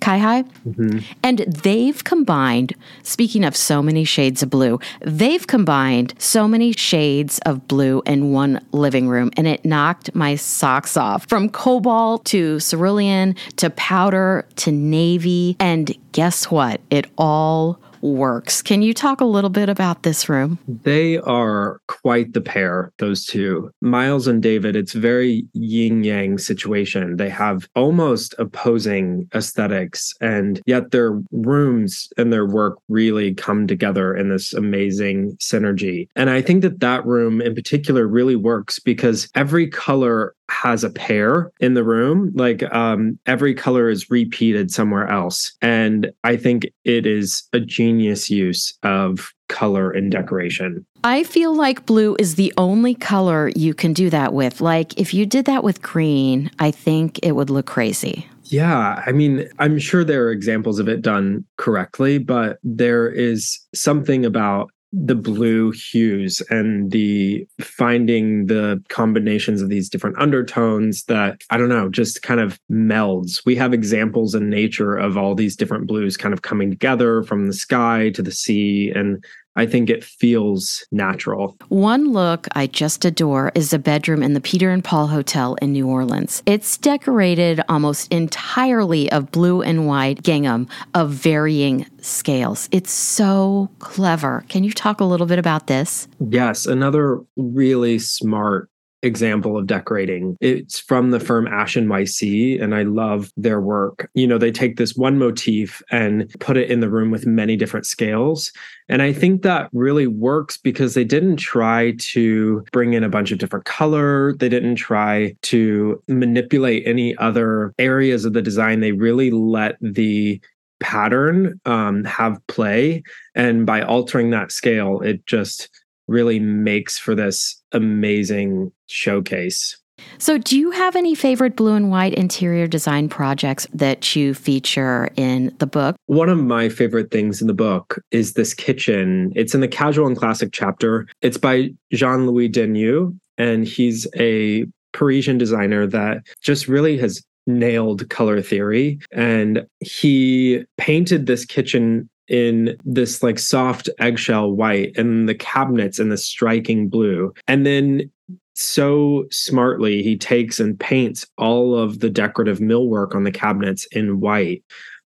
Kai 0.00 0.18
High. 0.18 0.42
Mm-hmm. 0.42 0.98
And 1.22 1.38
they've 1.40 2.02
combined, 2.04 2.74
speaking 3.02 3.44
of 3.44 3.56
so 3.56 3.82
many 3.82 4.04
shades 4.04 4.42
of 4.42 4.50
blue, 4.50 4.78
they've 5.00 5.46
combined 5.46 6.14
so 6.18 6.46
many 6.46 6.72
shades 6.72 7.38
of 7.40 7.66
blue 7.68 8.02
in 8.06 8.32
one 8.32 8.64
living 8.72 9.08
room, 9.08 9.30
and 9.36 9.46
it 9.46 9.64
knocked 9.64 10.14
my 10.14 10.36
socks 10.36 10.96
off 10.96 11.26
from 11.28 11.48
cobalt 11.48 12.24
to 12.26 12.60
cerulean 12.60 13.34
to 13.56 13.70
powder 13.70 14.46
to 14.56 14.70
navy. 14.70 15.56
And 15.58 15.96
guess 16.12 16.50
what? 16.50 16.80
It 16.90 17.06
all 17.18 17.80
works. 18.14 18.62
Can 18.62 18.82
you 18.82 18.94
talk 18.94 19.20
a 19.20 19.24
little 19.24 19.50
bit 19.50 19.68
about 19.68 20.02
this 20.02 20.28
room? 20.28 20.58
They 20.66 21.18
are 21.18 21.80
quite 21.88 22.32
the 22.32 22.40
pair, 22.40 22.92
those 22.98 23.24
two. 23.24 23.70
Miles 23.80 24.26
and 24.26 24.42
David, 24.42 24.76
it's 24.76 24.92
very 24.92 25.44
yin 25.52 26.04
yang 26.04 26.38
situation. 26.38 27.16
They 27.16 27.30
have 27.30 27.68
almost 27.74 28.34
opposing 28.38 29.28
aesthetics, 29.34 30.14
and 30.20 30.60
yet 30.66 30.90
their 30.90 31.20
rooms 31.32 32.08
and 32.16 32.32
their 32.32 32.46
work 32.46 32.78
really 32.88 33.34
come 33.34 33.66
together 33.66 34.14
in 34.14 34.28
this 34.28 34.52
amazing 34.52 35.36
synergy. 35.36 36.08
And 36.14 36.30
I 36.30 36.42
think 36.42 36.62
that 36.62 36.80
that 36.80 37.04
room 37.04 37.40
in 37.40 37.54
particular 37.54 38.06
really 38.06 38.36
works 38.36 38.78
because 38.78 39.28
every 39.34 39.68
color 39.68 40.34
has 40.48 40.84
a 40.84 40.90
pair 40.90 41.50
in 41.60 41.74
the 41.74 41.84
room. 41.84 42.32
Like 42.34 42.62
um, 42.74 43.18
every 43.26 43.54
color 43.54 43.88
is 43.88 44.10
repeated 44.10 44.70
somewhere 44.70 45.08
else. 45.08 45.52
And 45.62 46.12
I 46.24 46.36
think 46.36 46.66
it 46.84 47.06
is 47.06 47.44
a 47.52 47.60
genius 47.60 48.30
use 48.30 48.76
of 48.82 49.32
color 49.48 49.90
and 49.90 50.10
decoration. 50.10 50.84
I 51.04 51.22
feel 51.22 51.54
like 51.54 51.86
blue 51.86 52.16
is 52.18 52.34
the 52.34 52.52
only 52.56 52.94
color 52.94 53.50
you 53.54 53.74
can 53.74 53.92
do 53.92 54.10
that 54.10 54.32
with. 54.32 54.60
Like 54.60 54.98
if 54.98 55.14
you 55.14 55.26
did 55.26 55.44
that 55.44 55.62
with 55.62 55.82
green, 55.82 56.50
I 56.58 56.70
think 56.70 57.20
it 57.22 57.32
would 57.32 57.50
look 57.50 57.66
crazy. 57.66 58.26
Yeah, 58.48 59.02
I 59.04 59.12
mean, 59.12 59.48
I'm 59.58 59.78
sure 59.78 60.04
there 60.04 60.26
are 60.26 60.30
examples 60.30 60.78
of 60.78 60.88
it 60.88 61.02
done 61.02 61.44
correctly, 61.56 62.18
but 62.18 62.58
there 62.62 63.08
is 63.08 63.58
something 63.74 64.24
about 64.24 64.70
the 64.98 65.14
blue 65.14 65.72
hues 65.72 66.40
and 66.48 66.90
the 66.90 67.46
finding 67.60 68.46
the 68.46 68.82
combinations 68.88 69.60
of 69.60 69.68
these 69.68 69.90
different 69.90 70.18
undertones 70.18 71.04
that 71.04 71.42
I 71.50 71.58
don't 71.58 71.68
know, 71.68 71.90
just 71.90 72.22
kind 72.22 72.40
of 72.40 72.58
melds. 72.70 73.44
We 73.44 73.56
have 73.56 73.74
examples 73.74 74.34
in 74.34 74.48
nature 74.48 74.96
of 74.96 75.18
all 75.18 75.34
these 75.34 75.54
different 75.54 75.86
blues 75.86 76.16
kind 76.16 76.32
of 76.32 76.42
coming 76.42 76.70
together 76.70 77.22
from 77.24 77.46
the 77.46 77.52
sky 77.52 78.10
to 78.10 78.22
the 78.22 78.32
sea 78.32 78.90
and 78.94 79.22
I 79.56 79.66
think 79.66 79.88
it 79.88 80.04
feels 80.04 80.86
natural. 80.92 81.56
One 81.68 82.12
look 82.12 82.46
I 82.52 82.66
just 82.66 83.04
adore 83.04 83.52
is 83.54 83.72
a 83.72 83.78
bedroom 83.78 84.22
in 84.22 84.34
the 84.34 84.40
Peter 84.40 84.70
and 84.70 84.84
Paul 84.84 85.06
Hotel 85.06 85.54
in 85.62 85.72
New 85.72 85.88
Orleans. 85.88 86.42
It's 86.44 86.76
decorated 86.76 87.62
almost 87.68 88.12
entirely 88.12 89.10
of 89.10 89.32
blue 89.32 89.62
and 89.62 89.86
white 89.86 90.22
gingham 90.22 90.68
of 90.94 91.10
varying 91.10 91.86
scales. 92.02 92.68
It's 92.70 92.92
so 92.92 93.70
clever. 93.78 94.44
Can 94.48 94.62
you 94.62 94.72
talk 94.72 95.00
a 95.00 95.04
little 95.04 95.26
bit 95.26 95.38
about 95.38 95.66
this? 95.66 96.06
Yes, 96.20 96.66
another 96.66 97.20
really 97.36 97.98
smart 97.98 98.68
example 99.02 99.56
of 99.56 99.66
decorating. 99.66 100.36
It's 100.40 100.78
from 100.78 101.10
the 101.10 101.20
firm 101.20 101.46
ASH 101.46 101.76
NYC, 101.76 102.60
and 102.62 102.74
I 102.74 102.82
love 102.82 103.30
their 103.36 103.60
work. 103.60 104.10
You 104.14 104.26
know, 104.26 104.38
they 104.38 104.50
take 104.50 104.76
this 104.76 104.94
one 104.94 105.18
motif 105.18 105.82
and 105.90 106.28
put 106.40 106.56
it 106.56 106.70
in 106.70 106.80
the 106.80 106.90
room 106.90 107.10
with 107.10 107.26
many 107.26 107.56
different 107.56 107.86
scales. 107.86 108.52
And 108.88 109.02
I 109.02 109.12
think 109.12 109.42
that 109.42 109.68
really 109.72 110.06
works 110.06 110.56
because 110.56 110.94
they 110.94 111.04
didn't 111.04 111.36
try 111.36 111.94
to 111.98 112.64
bring 112.72 112.94
in 112.94 113.04
a 113.04 113.08
bunch 113.08 113.32
of 113.32 113.38
different 113.38 113.64
color. 113.64 114.34
They 114.34 114.48
didn't 114.48 114.76
try 114.76 115.34
to 115.42 116.02
manipulate 116.08 116.86
any 116.86 117.16
other 117.16 117.74
areas 117.78 118.24
of 118.24 118.32
the 118.32 118.42
design. 118.42 118.80
They 118.80 118.92
really 118.92 119.30
let 119.30 119.76
the 119.80 120.40
pattern 120.80 121.60
um, 121.64 122.04
have 122.04 122.38
play. 122.48 123.02
And 123.34 123.66
by 123.66 123.82
altering 123.82 124.30
that 124.30 124.52
scale, 124.52 125.00
it 125.00 125.24
just 125.26 125.70
really 126.08 126.38
makes 126.38 126.98
for 126.98 127.14
this 127.14 127.60
amazing 127.72 128.70
showcase. 128.86 129.76
So, 130.18 130.38
do 130.38 130.58
you 130.58 130.70
have 130.70 130.94
any 130.94 131.14
favorite 131.14 131.56
blue 131.56 131.74
and 131.74 131.90
white 131.90 132.14
interior 132.14 132.66
design 132.66 133.08
projects 133.08 133.66
that 133.72 134.14
you 134.14 134.34
feature 134.34 135.08
in 135.16 135.54
the 135.58 135.66
book? 135.66 135.96
One 136.06 136.28
of 136.28 136.38
my 136.38 136.68
favorite 136.68 137.10
things 137.10 137.40
in 137.40 137.46
the 137.46 137.54
book 137.54 137.98
is 138.10 138.34
this 138.34 138.52
kitchen. 138.52 139.32
It's 139.34 139.54
in 139.54 139.60
the 139.60 139.68
casual 139.68 140.06
and 140.06 140.16
classic 140.16 140.50
chapter. 140.52 141.06
It's 141.22 141.38
by 141.38 141.70
Jean 141.92 142.26
Louis 142.26 142.48
Denoit, 142.48 143.18
and 143.38 143.66
he's 143.66 144.06
a 144.16 144.66
Parisian 144.92 145.38
designer 145.38 145.86
that 145.86 146.26
just 146.42 146.68
really 146.68 146.98
has 146.98 147.22
nailed 147.46 148.08
color 148.10 148.42
theory. 148.42 148.98
And 149.12 149.66
he 149.80 150.64
painted 150.78 151.26
this 151.26 151.44
kitchen 151.44 152.08
in 152.28 152.76
this 152.84 153.22
like 153.22 153.38
soft 153.38 153.88
eggshell 154.00 154.50
white 154.50 154.96
and 154.96 155.28
the 155.28 155.34
cabinets 155.34 156.00
in 156.00 156.08
the 156.08 156.16
striking 156.16 156.88
blue. 156.88 157.32
And 157.46 157.64
then 157.64 158.10
so 158.56 159.26
smartly 159.30 160.02
he 160.02 160.16
takes 160.16 160.58
and 160.58 160.80
paints 160.80 161.26
all 161.36 161.78
of 161.78 162.00
the 162.00 162.08
decorative 162.08 162.58
millwork 162.58 163.14
on 163.14 163.24
the 163.24 163.30
cabinets 163.30 163.86
in 163.92 164.18
white. 164.20 164.64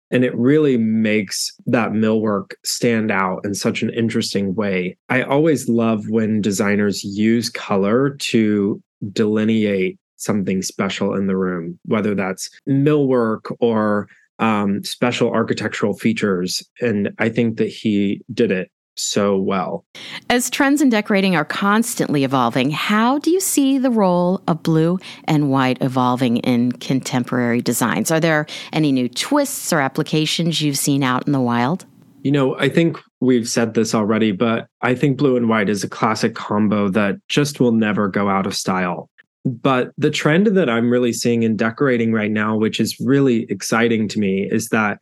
And 0.10 0.24
it 0.24 0.36
really 0.36 0.78
makes 0.78 1.56
that 1.68 1.92
millwork 1.92 2.54
stand 2.64 3.12
out 3.12 3.46
in 3.46 3.54
such 3.54 3.84
an 3.84 3.92
interesting 3.92 4.56
way. 4.56 4.98
I 5.10 5.22
always 5.22 5.70
love 5.70 6.10
when 6.10 6.42
designers 6.42 7.04
use 7.04 7.50
color 7.50 8.12
to 8.12 8.82
delineate 9.12 10.00
something 10.16 10.64
special 10.64 11.14
in 11.14 11.28
the 11.28 11.38
room, 11.38 11.78
whether 11.86 12.16
that's 12.16 12.50
millwork 12.68 13.56
or 13.60 14.08
um, 14.40 14.84
special 14.84 15.32
architectural 15.32 15.94
features. 15.94 16.68
And 16.82 17.12
I 17.20 17.30
think 17.30 17.58
that 17.58 17.70
he 17.70 18.22
did 18.34 18.52
it 18.52 18.72
so 18.96 19.38
well. 19.38 19.86
As 20.30 20.50
trends 20.50 20.82
in 20.82 20.90
decorating 20.90 21.36
are 21.36 21.46
constantly 21.46 22.24
evolving, 22.24 22.72
how 22.72 23.20
do 23.20 23.32
you 23.32 23.40
see 23.40 23.78
the 23.78 23.92
role 23.92 24.42
of 24.48 24.64
blue 24.64 25.00
and 25.26 25.50
white 25.50 25.78
evolving 25.82 26.38
in 26.38 26.72
contemporary 26.74 27.62
designs? 27.62 28.12
Are 28.12 28.20
there 28.20 28.46
any 28.74 28.92
new 28.92 29.10
twists 29.10 29.72
or 29.72 29.80
applications 29.80 30.62
you've 30.62 30.78
seen 30.78 31.04
out 31.04 31.26
in 31.28 31.34
the 31.34 31.42
wild? 31.42 31.86
You 32.24 32.32
know, 32.32 32.58
I 32.58 32.70
think 32.70 32.98
we've 33.22 33.48
said 33.48 33.76
this 33.76 33.94
already, 33.94 34.32
but 34.32 34.68
I 34.82 34.96
think 34.96 35.18
blue 35.18 35.38
and 35.38 35.48
white 35.48 35.70
is 35.70 35.84
a 35.84 35.90
classic 35.90 36.34
combo 36.34 36.90
that 36.90 37.16
just 37.28 37.60
will 37.60 37.72
never 37.72 38.08
go 38.08 38.30
out 38.30 38.48
of 38.48 38.56
style. 38.56 39.10
But 39.46 39.92
the 39.98 40.10
trend 40.10 40.48
that 40.48 40.70
I'm 40.70 40.90
really 40.90 41.14
seeing 41.14 41.44
in 41.44 41.56
decorating 41.56 42.12
right 42.12 42.32
now, 42.32 42.58
which 42.58 42.80
is 42.80 43.00
really 43.00 43.46
exciting 43.50 44.08
to 44.08 44.20
me, 44.20 44.50
is 44.52 44.70
that 44.70 44.98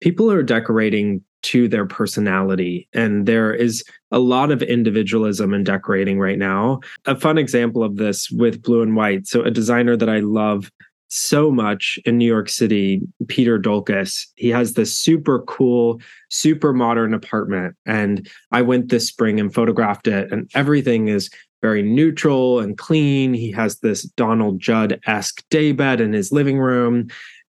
people 0.00 0.30
are 0.30 0.44
decorating 0.44 1.22
to 1.42 1.68
their 1.68 1.86
personality. 1.86 2.88
And 2.92 3.26
there 3.26 3.52
is 3.52 3.84
a 4.10 4.18
lot 4.18 4.50
of 4.50 4.62
individualism 4.62 5.54
in 5.54 5.64
decorating 5.64 6.18
right 6.18 6.38
now. 6.38 6.80
A 7.06 7.14
fun 7.14 7.38
example 7.38 7.82
of 7.82 7.96
this 7.96 8.30
with 8.30 8.62
blue 8.62 8.82
and 8.82 8.96
white. 8.96 9.26
So, 9.26 9.42
a 9.42 9.50
designer 9.50 9.96
that 9.96 10.08
I 10.08 10.20
love 10.20 10.70
so 11.08 11.50
much 11.50 11.98
in 12.04 12.18
New 12.18 12.26
York 12.26 12.48
City, 12.48 13.00
Peter 13.28 13.58
Dolkus. 13.58 14.26
He 14.36 14.48
has 14.50 14.74
this 14.74 14.96
super 14.96 15.40
cool, 15.42 16.00
super 16.28 16.72
modern 16.72 17.14
apartment. 17.14 17.74
And 17.86 18.28
I 18.52 18.62
went 18.62 18.90
this 18.90 19.08
spring 19.08 19.40
and 19.40 19.52
photographed 19.52 20.06
it, 20.06 20.30
and 20.30 20.50
everything 20.54 21.08
is 21.08 21.30
very 21.60 21.82
neutral 21.82 22.60
and 22.60 22.78
clean. 22.78 23.34
He 23.34 23.50
has 23.52 23.78
this 23.80 24.02
Donald 24.02 24.60
Judd 24.60 25.00
esque 25.06 25.42
daybed 25.50 26.00
in 26.00 26.12
his 26.12 26.30
living 26.30 26.58
room. 26.58 27.08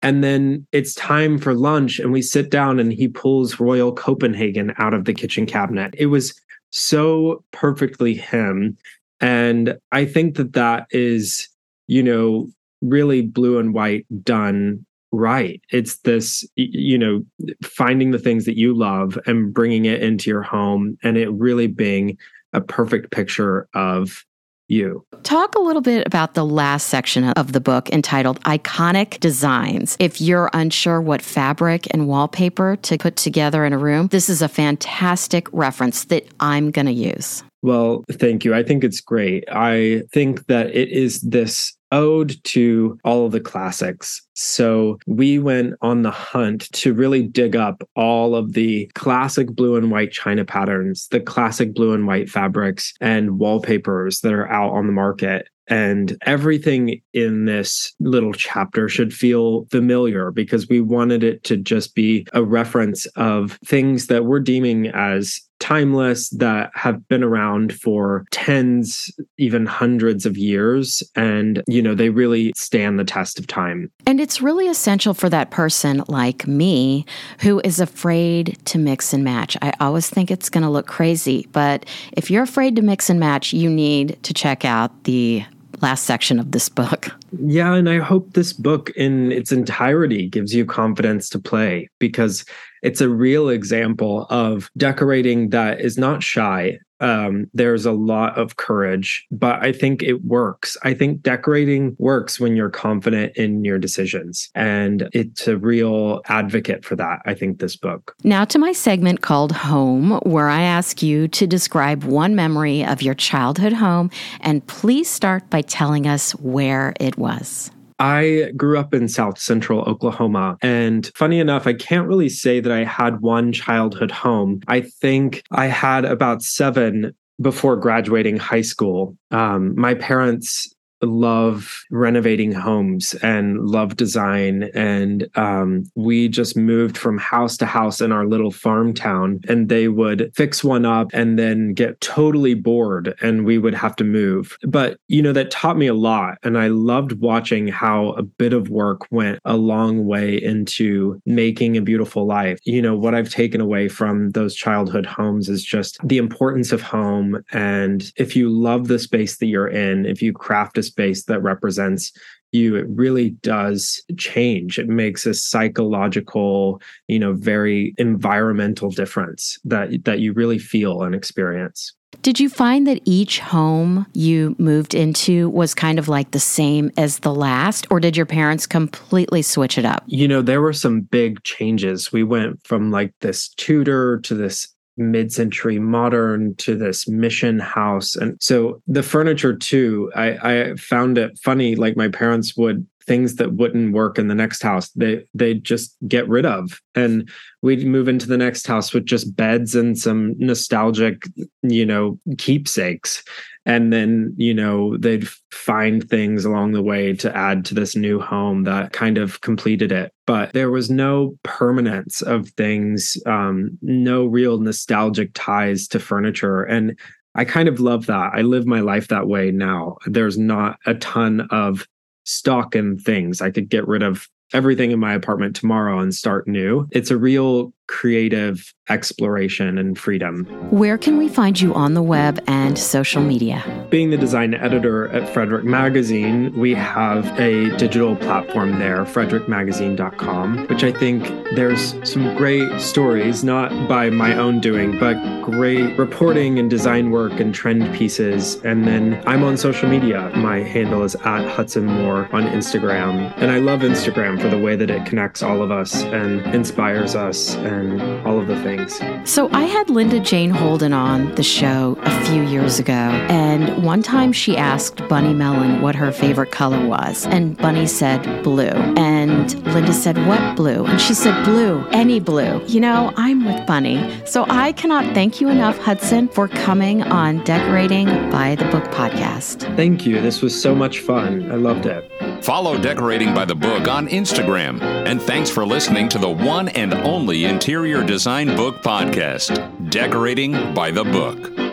And 0.02 0.24
then 0.24 0.66
it's 0.72 0.94
time 0.94 1.38
for 1.38 1.54
lunch, 1.54 1.98
and 1.98 2.12
we 2.12 2.22
sit 2.22 2.50
down, 2.50 2.80
and 2.80 2.92
he 2.92 3.08
pulls 3.08 3.60
Royal 3.60 3.92
Copenhagen 3.92 4.74
out 4.78 4.94
of 4.94 5.04
the 5.04 5.14
kitchen 5.14 5.46
cabinet. 5.46 5.94
It 5.96 6.06
was 6.06 6.34
so 6.70 7.44
perfectly 7.52 8.14
him. 8.14 8.76
And 9.20 9.78
I 9.92 10.04
think 10.04 10.36
that 10.36 10.54
that 10.54 10.86
is, 10.90 11.48
you 11.86 12.02
know, 12.02 12.48
really 12.80 13.22
blue 13.22 13.58
and 13.58 13.72
white 13.72 14.06
done 14.24 14.84
right. 15.12 15.60
It's 15.70 15.98
this, 15.98 16.44
you 16.56 16.98
know, 16.98 17.22
finding 17.62 18.10
the 18.10 18.18
things 18.18 18.44
that 18.46 18.56
you 18.56 18.74
love 18.74 19.18
and 19.26 19.52
bringing 19.54 19.84
it 19.84 20.02
into 20.02 20.30
your 20.30 20.42
home 20.42 20.98
and 21.02 21.16
it 21.16 21.30
really 21.30 21.66
being 21.66 22.18
a 22.52 22.60
perfect 22.60 23.12
picture 23.12 23.68
of 23.74 24.24
you. 24.68 25.04
Talk 25.22 25.54
a 25.54 25.60
little 25.60 25.82
bit 25.82 26.06
about 26.06 26.34
the 26.34 26.44
last 26.44 26.88
section 26.88 27.24
of 27.24 27.52
the 27.52 27.60
book 27.60 27.90
entitled 27.90 28.40
Iconic 28.42 29.20
Designs. 29.20 29.96
If 30.00 30.20
you're 30.20 30.50
unsure 30.52 31.00
what 31.00 31.22
fabric 31.22 31.86
and 31.92 32.08
wallpaper 32.08 32.76
to 32.76 32.98
put 32.98 33.16
together 33.16 33.64
in 33.64 33.72
a 33.72 33.78
room, 33.78 34.08
this 34.08 34.28
is 34.28 34.42
a 34.42 34.48
fantastic 34.48 35.46
reference 35.52 36.04
that 36.04 36.26
I'm 36.40 36.70
going 36.70 36.86
to 36.86 36.92
use. 36.92 37.44
Well, 37.62 38.04
thank 38.10 38.44
you. 38.44 38.54
I 38.54 38.64
think 38.64 38.82
it's 38.82 39.00
great. 39.00 39.44
I 39.50 40.02
think 40.12 40.46
that 40.46 40.74
it 40.74 40.88
is 40.88 41.20
this 41.20 41.72
ode 41.92 42.42
to 42.44 42.98
all 43.04 43.26
of 43.26 43.32
the 43.32 43.40
classics. 43.40 44.26
So 44.34 44.98
we 45.06 45.38
went 45.38 45.74
on 45.82 46.02
the 46.02 46.10
hunt 46.10 46.72
to 46.72 46.94
really 46.94 47.22
dig 47.22 47.54
up 47.54 47.86
all 47.94 48.34
of 48.34 48.54
the 48.54 48.90
classic 48.94 49.48
blue 49.50 49.76
and 49.76 49.90
white 49.90 50.10
china 50.10 50.44
patterns, 50.44 51.06
the 51.08 51.20
classic 51.20 51.74
blue 51.74 51.92
and 51.92 52.06
white 52.06 52.28
fabrics 52.28 52.94
and 53.00 53.38
wallpapers 53.38 54.20
that 54.20 54.32
are 54.32 54.48
out 54.48 54.72
on 54.72 54.86
the 54.86 54.92
market. 54.92 55.48
And 55.72 56.18
everything 56.26 57.00
in 57.14 57.46
this 57.46 57.94
little 57.98 58.34
chapter 58.34 58.90
should 58.90 59.14
feel 59.14 59.64
familiar 59.70 60.30
because 60.30 60.68
we 60.68 60.82
wanted 60.82 61.24
it 61.24 61.44
to 61.44 61.56
just 61.56 61.94
be 61.94 62.26
a 62.34 62.44
reference 62.44 63.06
of 63.16 63.58
things 63.64 64.08
that 64.08 64.26
we're 64.26 64.40
deeming 64.40 64.88
as 64.88 65.40
timeless 65.60 66.28
that 66.30 66.72
have 66.74 67.08
been 67.08 67.22
around 67.22 67.72
for 67.72 68.26
tens 68.32 69.10
even 69.38 69.64
hundreds 69.64 70.26
of 70.26 70.36
years. 70.36 71.02
And 71.14 71.62
you 71.66 71.80
know 71.80 71.94
they 71.94 72.10
really 72.10 72.52
stand 72.54 72.98
the 72.98 73.04
test 73.04 73.38
of 73.38 73.46
time. 73.46 73.90
And 74.04 74.20
it's 74.20 74.42
really 74.42 74.68
essential 74.68 75.14
for 75.14 75.30
that 75.30 75.50
person 75.50 76.02
like 76.08 76.46
me 76.46 77.06
who 77.40 77.62
is 77.64 77.80
afraid 77.80 78.58
to 78.66 78.78
mix 78.78 79.14
and 79.14 79.24
match. 79.24 79.56
I 79.62 79.72
always 79.80 80.10
think 80.10 80.30
it's 80.30 80.50
going 80.50 80.64
to 80.64 80.70
look 80.70 80.86
crazy 80.86 81.48
but 81.52 81.86
if 82.12 82.30
you're 82.30 82.42
afraid 82.42 82.76
to 82.76 82.82
mix 82.82 83.08
and 83.08 83.20
match 83.20 83.52
you 83.52 83.70
need 83.70 84.18
to 84.24 84.34
check 84.34 84.64
out 84.64 85.04
the 85.04 85.44
last 85.82 86.04
section 86.04 86.38
of 86.38 86.52
this 86.52 86.68
book. 86.68 87.08
Yeah, 87.44 87.74
and 87.74 87.90
I 87.90 87.98
hope 87.98 88.32
this 88.32 88.52
book 88.52 88.90
in 88.90 89.32
its 89.32 89.52
entirety 89.52 90.28
gives 90.28 90.54
you 90.54 90.64
confidence 90.64 91.28
to 91.30 91.38
play 91.38 91.88
because 91.98 92.44
it's 92.82 93.00
a 93.00 93.08
real 93.08 93.48
example 93.48 94.26
of 94.30 94.70
decorating 94.76 95.50
that 95.50 95.80
is 95.80 95.98
not 95.98 96.22
shy. 96.22 96.78
Um, 97.02 97.50
there's 97.52 97.84
a 97.84 97.92
lot 97.92 98.38
of 98.38 98.56
courage, 98.56 99.26
but 99.30 99.62
I 99.62 99.72
think 99.72 100.02
it 100.02 100.24
works. 100.24 100.76
I 100.84 100.94
think 100.94 101.22
decorating 101.22 101.96
works 101.98 102.40
when 102.40 102.56
you're 102.56 102.70
confident 102.70 103.36
in 103.36 103.64
your 103.64 103.78
decisions. 103.78 104.48
And 104.54 105.08
it's 105.12 105.48
a 105.48 105.56
real 105.56 106.22
advocate 106.26 106.84
for 106.84 106.96
that, 106.96 107.20
I 107.26 107.34
think, 107.34 107.58
this 107.58 107.76
book. 107.76 108.14
Now 108.22 108.44
to 108.46 108.58
my 108.58 108.72
segment 108.72 109.20
called 109.20 109.52
Home, 109.52 110.12
where 110.22 110.48
I 110.48 110.62
ask 110.62 111.02
you 111.02 111.28
to 111.28 111.46
describe 111.46 112.04
one 112.04 112.34
memory 112.34 112.84
of 112.84 113.02
your 113.02 113.14
childhood 113.14 113.72
home. 113.72 114.10
And 114.40 114.66
please 114.66 115.10
start 115.10 115.50
by 115.50 115.62
telling 115.62 116.06
us 116.06 116.32
where 116.36 116.94
it 117.00 117.18
was. 117.18 117.70
I 118.02 118.50
grew 118.56 118.80
up 118.80 118.92
in 118.92 119.06
South 119.06 119.38
Central 119.38 119.82
Oklahoma. 119.82 120.56
And 120.60 121.08
funny 121.14 121.38
enough, 121.38 121.68
I 121.68 121.72
can't 121.72 122.08
really 122.08 122.28
say 122.28 122.58
that 122.58 122.72
I 122.72 122.82
had 122.82 123.20
one 123.20 123.52
childhood 123.52 124.10
home. 124.10 124.60
I 124.66 124.80
think 124.80 125.44
I 125.52 125.66
had 125.66 126.04
about 126.04 126.42
seven 126.42 127.14
before 127.40 127.76
graduating 127.76 128.38
high 128.38 128.62
school. 128.62 129.16
Um, 129.30 129.78
my 129.78 129.94
parents 129.94 130.74
love 131.02 131.84
renovating 131.90 132.52
homes 132.52 133.14
and 133.22 133.60
love 133.60 133.96
design. 133.96 134.64
And 134.74 135.28
um, 135.36 135.84
we 135.94 136.28
just 136.28 136.56
moved 136.56 136.96
from 136.96 137.18
house 137.18 137.56
to 137.58 137.66
house 137.66 138.00
in 138.00 138.12
our 138.12 138.26
little 138.26 138.50
farm 138.50 138.94
town. 138.94 139.40
And 139.48 139.68
they 139.68 139.88
would 139.88 140.32
fix 140.34 140.62
one 140.62 140.84
up 140.84 141.08
and 141.12 141.38
then 141.38 141.74
get 141.74 142.00
totally 142.00 142.54
bored 142.54 143.14
and 143.20 143.44
we 143.44 143.58
would 143.58 143.74
have 143.74 143.96
to 143.96 144.04
move. 144.04 144.56
But, 144.66 144.98
you 145.08 145.22
know, 145.22 145.32
that 145.32 145.50
taught 145.50 145.76
me 145.76 145.86
a 145.86 145.94
lot. 145.94 146.38
And 146.42 146.58
I 146.58 146.68
loved 146.68 147.20
watching 147.20 147.68
how 147.68 148.10
a 148.12 148.22
bit 148.22 148.52
of 148.52 148.68
work 148.68 149.00
went 149.10 149.40
a 149.44 149.56
long 149.56 150.06
way 150.06 150.42
into 150.42 151.20
making 151.26 151.76
a 151.76 151.82
beautiful 151.82 152.26
life. 152.26 152.58
You 152.64 152.82
know, 152.82 152.96
what 152.96 153.14
I've 153.14 153.30
taken 153.30 153.60
away 153.60 153.88
from 153.88 154.30
those 154.30 154.54
childhood 154.54 155.06
homes 155.06 155.48
is 155.48 155.64
just 155.64 155.98
the 156.04 156.18
importance 156.18 156.72
of 156.72 156.82
home. 156.82 157.42
And 157.52 158.12
if 158.16 158.36
you 158.36 158.48
love 158.48 158.88
the 158.88 158.98
space 158.98 159.38
that 159.38 159.46
you're 159.46 159.68
in, 159.68 160.06
if 160.06 160.22
you 160.22 160.32
craft 160.32 160.78
a 160.78 160.82
space 160.92 161.24
that 161.24 161.40
represents 161.40 162.12
you 162.52 162.76
it 162.76 162.86
really 162.88 163.30
does 163.42 164.02
change 164.18 164.78
it 164.78 164.88
makes 164.88 165.24
a 165.24 165.34
psychological 165.34 166.80
you 167.08 167.18
know 167.18 167.32
very 167.32 167.94
environmental 167.96 168.90
difference 168.90 169.58
that 169.64 170.04
that 170.04 170.20
you 170.20 170.32
really 170.32 170.58
feel 170.58 171.02
and 171.02 171.14
experience 171.14 171.94
did 172.20 172.38
you 172.38 172.50
find 172.50 172.86
that 172.86 173.00
each 173.04 173.40
home 173.40 174.06
you 174.12 174.54
moved 174.58 174.94
into 174.94 175.48
was 175.48 175.74
kind 175.74 175.98
of 175.98 176.08
like 176.08 176.30
the 176.30 176.38
same 176.38 176.92
as 176.96 177.20
the 177.20 177.34
last, 177.34 177.86
or 177.90 178.00
did 178.00 178.16
your 178.16 178.26
parents 178.26 178.66
completely 178.66 179.42
switch 179.42 179.78
it 179.78 179.84
up? 179.84 180.04
You 180.06 180.28
know, 180.28 180.42
there 180.42 180.60
were 180.60 180.74
some 180.74 181.00
big 181.00 181.42
changes. 181.42 182.12
We 182.12 182.22
went 182.22 182.64
from 182.64 182.90
like 182.90 183.14
this 183.22 183.48
Tudor 183.56 184.20
to 184.20 184.34
this 184.34 184.71
mid-century 184.96 185.78
modern 185.78 186.54
to 186.56 186.76
this 186.76 187.08
mission 187.08 187.58
house. 187.58 188.14
And 188.14 188.36
so 188.40 188.82
the 188.86 189.02
furniture 189.02 189.56
too 189.56 190.10
i 190.14 190.28
i 190.42 190.74
found 190.76 191.18
it 191.18 191.38
funny 191.42 191.74
like 191.74 191.96
my 191.96 192.08
parents 192.08 192.56
would 192.56 192.86
things 193.06 193.36
that 193.36 193.54
wouldn't 193.54 193.92
work 193.92 194.18
in 194.18 194.28
the 194.28 194.34
next 194.34 194.62
house 194.62 194.90
they 194.90 195.24
they 195.34 195.54
just 195.54 195.96
get 196.06 196.28
rid 196.28 196.46
of. 196.46 196.80
And 196.94 197.28
we'd 197.62 197.86
move 197.86 198.08
into 198.08 198.26
the 198.26 198.36
next 198.36 198.66
house 198.66 198.92
with 198.92 199.06
just 199.06 199.34
beds 199.34 199.74
and 199.74 199.98
some 199.98 200.34
nostalgic 200.38 201.22
you 201.62 201.86
know 201.86 202.18
keepsakes 202.38 203.22
and 203.64 203.92
then 203.92 204.34
you 204.36 204.52
know 204.52 204.96
they'd 204.96 205.28
find 205.50 206.08
things 206.08 206.44
along 206.44 206.72
the 206.72 206.82
way 206.82 207.12
to 207.14 207.36
add 207.36 207.64
to 207.64 207.74
this 207.74 207.94
new 207.94 208.20
home 208.20 208.64
that 208.64 208.92
kind 208.92 209.18
of 209.18 209.40
completed 209.40 209.92
it. 209.92 210.12
But 210.26 210.52
there 210.52 210.70
was 210.70 210.90
no 210.90 211.38
permanence 211.42 212.22
of 212.22 212.48
things 212.50 213.16
um, 213.26 213.78
no 213.82 214.26
real 214.26 214.58
nostalgic 214.58 215.30
ties 215.34 215.86
to 215.88 215.98
furniture. 215.98 216.62
And 216.62 216.98
i 217.34 217.44
kind 217.44 217.68
of 217.68 217.80
love 217.80 218.06
that. 218.06 218.32
I 218.34 218.42
live 218.42 218.66
my 218.66 218.80
life 218.80 219.08
that 219.08 219.26
way 219.26 219.50
now. 219.50 219.96
There's 220.06 220.36
not 220.36 220.78
a 220.86 220.94
ton 220.94 221.48
of 221.50 221.86
stock 222.24 222.74
and 222.74 223.00
things. 223.00 223.40
I 223.40 223.50
could 223.50 223.68
get 223.68 223.88
rid 223.88 224.02
of 224.02 224.28
everything 224.52 224.90
in 224.90 224.98
my 224.98 225.14
apartment 225.14 225.56
tomorrow 225.56 225.98
and 225.98 226.14
start 226.14 226.46
new. 226.46 226.86
It's 226.90 227.10
a 227.10 227.16
real 227.16 227.72
creative 227.92 228.72
exploration 228.88 229.78
and 229.78 229.96
freedom. 229.98 230.44
Where 230.70 230.98
can 230.98 231.16
we 231.18 231.28
find 231.28 231.60
you 231.60 231.72
on 231.72 231.94
the 231.94 232.02
web 232.02 232.42
and 232.48 232.76
social 232.76 233.22
media? 233.22 233.62
Being 233.90 234.10
the 234.10 234.16
design 234.16 234.54
editor 234.54 235.08
at 235.08 235.28
Frederic 235.32 235.64
Magazine, 235.64 236.52
we 236.58 236.74
have 236.74 237.26
a 237.38 237.74
digital 237.76 238.16
platform 238.16 238.78
there, 238.78 239.04
fredericmagazine.com, 239.04 240.66
which 240.66 240.82
I 240.82 240.90
think 240.90 241.22
there's 241.54 241.94
some 242.10 242.34
great 242.36 242.80
stories, 242.80 243.44
not 243.44 243.70
by 243.88 244.10
my 244.10 244.34
own 244.36 244.58
doing, 244.58 244.98
but 244.98 245.14
great 245.42 245.96
reporting 245.96 246.58
and 246.58 246.68
design 246.68 247.10
work 247.10 247.38
and 247.38 247.54
trend 247.54 247.94
pieces. 247.94 248.56
And 248.64 248.84
then 248.84 249.22
I'm 249.26 249.44
on 249.44 249.56
social 249.56 249.88
media. 249.88 250.32
My 250.34 250.58
handle 250.58 251.04
is 251.04 251.14
at 251.14 251.48
Hudson 251.48 251.86
Moore 251.86 252.28
on 252.32 252.44
Instagram. 252.44 253.32
And 253.36 253.50
I 253.50 253.58
love 253.58 253.80
Instagram 253.80 254.40
for 254.40 254.48
the 254.48 254.58
way 254.58 254.76
that 254.76 254.90
it 254.90 255.06
connects 255.06 255.42
all 255.42 255.62
of 255.62 255.70
us 255.70 256.02
and 256.04 256.40
inspires 256.54 257.14
us 257.14 257.54
and 257.56 257.81
and 257.90 258.26
all 258.26 258.38
of 258.38 258.46
the 258.46 258.60
things. 258.62 259.00
So 259.28 259.48
I 259.52 259.62
had 259.62 259.90
Linda 259.90 260.20
Jane 260.20 260.50
Holden 260.50 260.92
on 260.92 261.34
the 261.34 261.42
show 261.42 261.98
a 262.02 262.24
few 262.26 262.42
years 262.42 262.78
ago, 262.78 262.92
and 262.92 263.84
one 263.84 264.02
time 264.02 264.32
she 264.32 264.56
asked 264.56 265.06
Bunny 265.08 265.34
Mellon 265.34 265.82
what 265.82 265.94
her 265.94 266.12
favorite 266.12 266.50
color 266.50 266.86
was, 266.86 267.26
and 267.26 267.56
Bunny 267.56 267.86
said 267.86 268.42
blue. 268.42 268.64
And 268.64 269.54
Linda 269.74 269.92
said, 269.92 270.18
What 270.26 270.56
blue? 270.56 270.84
And 270.84 271.00
she 271.00 271.14
said, 271.14 271.44
Blue, 271.44 271.86
any 271.92 272.20
blue. 272.20 272.62
You 272.66 272.80
know, 272.80 273.12
I'm 273.16 273.44
with 273.44 273.66
Bunny. 273.66 274.10
So 274.26 274.46
I 274.48 274.72
cannot 274.72 275.14
thank 275.14 275.40
you 275.40 275.48
enough, 275.48 275.78
Hudson, 275.78 276.28
for 276.28 276.48
coming 276.48 277.02
on 277.02 277.42
Decorating 277.44 278.06
by 278.30 278.54
the 278.54 278.64
Book 278.66 278.84
podcast. 278.84 279.74
Thank 279.76 280.06
you. 280.06 280.20
This 280.20 280.42
was 280.42 280.60
so 280.60 280.74
much 280.74 281.00
fun. 281.00 281.50
I 281.50 281.56
loved 281.56 281.86
it. 281.86 282.10
Follow 282.42 282.76
Decorating 282.76 283.32
by 283.32 283.44
the 283.44 283.54
Book 283.54 283.86
on 283.86 284.08
Instagram. 284.08 284.82
And 284.82 285.22
thanks 285.22 285.48
for 285.48 285.64
listening 285.64 286.08
to 286.08 286.18
the 286.18 286.28
one 286.28 286.68
and 286.70 286.92
only 286.92 287.44
interior 287.44 288.02
Design 288.02 288.56
Book 288.56 288.82
Podcast 288.82 289.90
Decorating 289.90 290.74
by 290.74 290.90
the 290.90 291.04
Book. 291.04 291.71